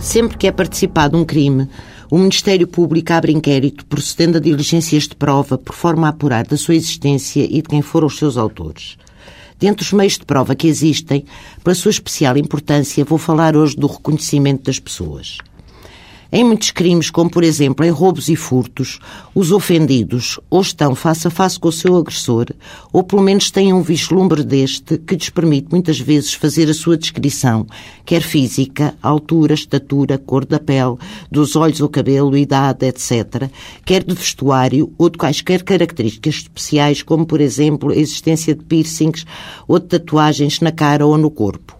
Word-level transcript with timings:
Sempre 0.00 0.38
que 0.38 0.46
é 0.46 0.52
participado 0.52 1.16
um 1.16 1.26
crime, 1.26 1.68
o 2.10 2.16
Ministério 2.16 2.66
Público 2.66 3.12
abre 3.12 3.32
inquérito 3.32 3.84
procedendo 3.84 4.38
a 4.38 4.40
diligências 4.40 5.02
de 5.06 5.14
prova 5.14 5.58
por 5.58 5.74
forma 5.74 6.06
a 6.06 6.10
apurar 6.10 6.46
da 6.46 6.56
sua 6.56 6.74
existência 6.74 7.44
e 7.44 7.60
de 7.60 7.68
quem 7.68 7.82
foram 7.82 8.06
os 8.06 8.16
seus 8.16 8.38
autores. 8.38 8.96
Dentre 9.58 9.84
os 9.84 9.92
meios 9.92 10.14
de 10.14 10.24
prova 10.24 10.54
que 10.54 10.66
existem, 10.66 11.26
pela 11.62 11.74
sua 11.74 11.90
especial 11.90 12.38
importância, 12.38 13.04
vou 13.04 13.18
falar 13.18 13.54
hoje 13.54 13.76
do 13.76 13.86
reconhecimento 13.86 14.64
das 14.64 14.78
pessoas. 14.78 15.36
Em 16.32 16.44
muitos 16.44 16.70
crimes, 16.70 17.10
como 17.10 17.28
por 17.28 17.42
exemplo 17.42 17.84
em 17.84 17.90
roubos 17.90 18.28
e 18.28 18.36
furtos, 18.36 19.00
os 19.34 19.50
ofendidos 19.50 20.38
ou 20.48 20.60
estão 20.60 20.94
face 20.94 21.26
a 21.26 21.30
face 21.30 21.58
com 21.58 21.66
o 21.66 21.72
seu 21.72 21.96
agressor, 21.96 22.46
ou 22.92 23.02
pelo 23.02 23.20
menos 23.20 23.50
têm 23.50 23.72
um 23.72 23.82
vislumbre 23.82 24.44
deste 24.44 24.96
que 24.96 25.16
lhes 25.16 25.28
permite 25.28 25.72
muitas 25.72 25.98
vezes 25.98 26.32
fazer 26.32 26.70
a 26.70 26.74
sua 26.74 26.96
descrição, 26.96 27.66
quer 28.04 28.22
física, 28.22 28.94
altura, 29.02 29.54
estatura, 29.54 30.18
cor 30.18 30.44
da 30.44 30.60
pele, 30.60 30.96
dos 31.28 31.56
olhos 31.56 31.80
ou 31.80 31.88
cabelo, 31.88 32.36
idade, 32.36 32.86
etc., 32.86 33.50
quer 33.84 34.04
de 34.04 34.14
vestuário 34.14 34.92
ou 34.96 35.10
de 35.10 35.18
quaisquer 35.18 35.64
características 35.64 36.36
especiais, 36.36 37.02
como 37.02 37.26
por 37.26 37.40
exemplo 37.40 37.90
a 37.90 37.96
existência 37.96 38.54
de 38.54 38.64
piercings 38.64 39.26
ou 39.66 39.80
de 39.80 39.86
tatuagens 39.86 40.60
na 40.60 40.70
cara 40.70 41.04
ou 41.04 41.18
no 41.18 41.28
corpo. 41.28 41.79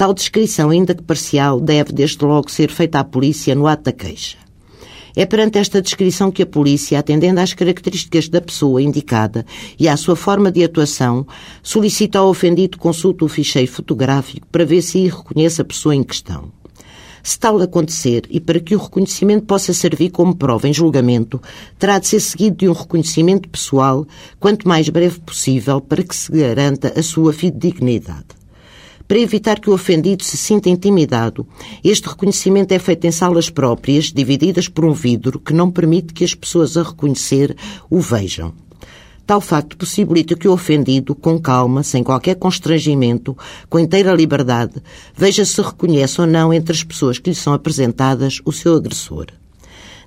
Tal 0.00 0.14
descrição, 0.14 0.70
ainda 0.70 0.94
que 0.94 1.02
parcial, 1.02 1.60
deve 1.60 1.92
desde 1.92 2.24
logo 2.24 2.50
ser 2.50 2.70
feita 2.70 3.00
à 3.00 3.04
polícia 3.04 3.54
no 3.54 3.66
ato 3.66 3.82
da 3.82 3.92
queixa. 3.92 4.38
É 5.14 5.26
perante 5.26 5.58
esta 5.58 5.82
descrição 5.82 6.30
que 6.30 6.42
a 6.42 6.46
polícia, 6.46 6.98
atendendo 6.98 7.38
às 7.38 7.52
características 7.52 8.26
da 8.26 8.40
pessoa 8.40 8.80
indicada 8.80 9.44
e 9.78 9.86
à 9.86 9.98
sua 9.98 10.16
forma 10.16 10.50
de 10.50 10.64
atuação, 10.64 11.26
solicita 11.62 12.18
ao 12.18 12.30
ofendido 12.30 12.78
consulta 12.78 13.26
o 13.26 13.28
ficheiro 13.28 13.70
fotográfico 13.70 14.46
para 14.46 14.64
ver 14.64 14.80
se 14.80 15.06
reconhece 15.06 15.60
a 15.60 15.66
pessoa 15.66 15.94
em 15.94 16.02
questão. 16.02 16.50
Se 17.22 17.38
tal 17.38 17.60
acontecer, 17.60 18.22
e 18.30 18.40
para 18.40 18.58
que 18.58 18.74
o 18.74 18.78
reconhecimento 18.78 19.44
possa 19.44 19.74
servir 19.74 20.08
como 20.08 20.34
prova 20.34 20.66
em 20.66 20.72
julgamento, 20.72 21.38
terá 21.78 21.98
de 21.98 22.08
ser 22.08 22.20
seguido 22.20 22.56
de 22.56 22.68
um 22.70 22.72
reconhecimento 22.72 23.50
pessoal, 23.50 24.06
quanto 24.38 24.66
mais 24.66 24.88
breve 24.88 25.20
possível, 25.20 25.78
para 25.78 26.02
que 26.02 26.16
se 26.16 26.32
garanta 26.32 26.90
a 26.98 27.02
sua 27.02 27.34
fidedignidade. 27.34 28.39
Para 29.10 29.18
evitar 29.18 29.58
que 29.58 29.68
o 29.68 29.74
ofendido 29.74 30.22
se 30.22 30.36
sinta 30.36 30.68
intimidado, 30.68 31.44
este 31.82 32.08
reconhecimento 32.08 32.70
é 32.70 32.78
feito 32.78 33.08
em 33.08 33.10
salas 33.10 33.50
próprias, 33.50 34.12
divididas 34.12 34.68
por 34.68 34.84
um 34.84 34.92
vidro 34.92 35.40
que 35.40 35.52
não 35.52 35.68
permite 35.68 36.14
que 36.14 36.22
as 36.22 36.32
pessoas 36.32 36.76
a 36.76 36.84
reconhecer 36.84 37.56
o 37.90 37.98
vejam. 37.98 38.54
Tal 39.26 39.40
facto 39.40 39.76
possibilita 39.76 40.36
que 40.36 40.46
o 40.46 40.52
ofendido, 40.52 41.12
com 41.16 41.40
calma, 41.40 41.82
sem 41.82 42.04
qualquer 42.04 42.36
constrangimento, 42.36 43.36
com 43.68 43.80
inteira 43.80 44.14
liberdade, 44.14 44.80
veja 45.12 45.44
se 45.44 45.60
reconhece 45.60 46.20
ou 46.20 46.26
não 46.28 46.54
entre 46.54 46.72
as 46.72 46.84
pessoas 46.84 47.18
que 47.18 47.30
lhe 47.30 47.34
são 47.34 47.52
apresentadas 47.52 48.40
o 48.44 48.52
seu 48.52 48.76
agressor. 48.76 49.26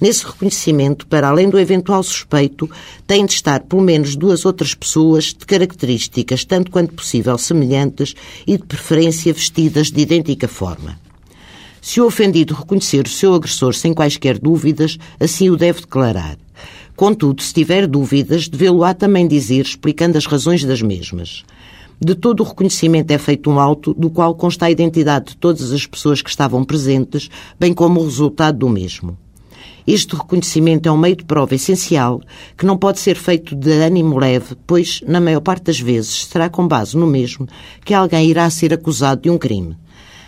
Nesse 0.00 0.24
reconhecimento, 0.24 1.06
para 1.06 1.28
além 1.28 1.50
do 1.50 1.58
eventual 1.58 2.02
suspeito, 2.02 2.70
têm 3.06 3.26
de 3.26 3.34
estar 3.34 3.60
pelo 3.60 3.82
menos 3.82 4.16
duas 4.16 4.46
outras 4.46 4.74
pessoas 4.74 5.26
de 5.26 5.44
características, 5.44 6.42
tanto 6.42 6.70
quanto 6.70 6.94
possível, 6.94 7.36
semelhantes 7.36 8.14
e 8.46 8.56
de 8.56 8.64
preferência 8.64 9.30
vestidas 9.32 9.90
de 9.90 10.00
idêntica 10.00 10.48
forma. 10.48 10.98
Se 11.82 12.00
o 12.00 12.06
ofendido 12.06 12.54
reconhecer 12.54 13.06
o 13.06 13.10
seu 13.10 13.34
agressor 13.34 13.74
sem 13.74 13.92
quaisquer 13.92 14.38
dúvidas, 14.38 14.98
assim 15.18 15.50
o 15.50 15.56
deve 15.56 15.80
declarar. 15.80 16.38
Contudo, 16.96 17.42
se 17.42 17.52
tiver 17.52 17.86
dúvidas, 17.86 18.48
devê-lo-á 18.48 18.94
também 18.94 19.28
dizer, 19.28 19.64
explicando 19.66 20.16
as 20.16 20.24
razões 20.24 20.64
das 20.64 20.80
mesmas. 20.80 21.44
De 22.00 22.14
todo 22.14 22.40
o 22.40 22.44
reconhecimento 22.44 23.10
é 23.10 23.18
feito 23.18 23.50
um 23.50 23.60
auto, 23.60 23.92
do 23.92 24.08
qual 24.08 24.34
consta 24.34 24.64
a 24.64 24.70
identidade 24.70 25.28
de 25.28 25.36
todas 25.36 25.72
as 25.72 25.84
pessoas 25.84 26.22
que 26.22 26.30
estavam 26.30 26.64
presentes, 26.64 27.28
bem 27.58 27.74
como 27.74 28.00
o 28.00 28.04
resultado 28.04 28.58
do 28.58 28.68
mesmo. 28.68 29.18
Este 29.86 30.14
reconhecimento 30.14 30.88
é 30.88 30.92
um 30.92 30.96
meio 30.96 31.16
de 31.16 31.24
prova 31.24 31.54
essencial 31.54 32.20
que 32.56 32.66
não 32.66 32.76
pode 32.76 33.00
ser 33.00 33.16
feito 33.16 33.54
de 33.54 33.70
ânimo 33.70 34.18
leve, 34.18 34.56
pois, 34.66 35.02
na 35.06 35.20
maior 35.20 35.40
parte 35.40 35.64
das 35.64 35.80
vezes, 35.80 36.26
será 36.26 36.48
com 36.48 36.66
base 36.66 36.96
no 36.96 37.06
mesmo 37.06 37.46
que 37.84 37.94
alguém 37.94 38.28
irá 38.28 38.48
ser 38.50 38.72
acusado 38.74 39.22
de 39.22 39.30
um 39.30 39.38
crime. 39.38 39.76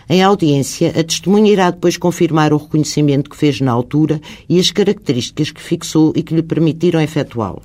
Em 0.09 0.23
audiência, 0.23 0.91
a 0.91 1.05
testemunha 1.05 1.53
irá 1.53 1.71
depois 1.71 1.97
confirmar 1.97 2.53
o 2.53 2.57
reconhecimento 2.57 3.31
que 3.31 3.37
fez 3.37 3.61
na 3.61 3.73
altura 3.73 4.21
e 4.49 4.59
as 4.59 4.71
características 4.71 5.51
que 5.51 5.63
fixou 5.63 6.13
e 6.17 6.23
que 6.23 6.35
lhe 6.35 6.43
permitiram 6.43 7.01
efetuá-lo. 7.01 7.63